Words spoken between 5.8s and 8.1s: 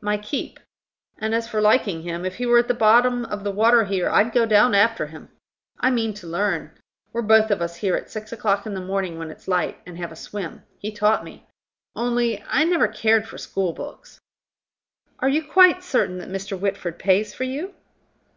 I mean to learn. We're both of us here at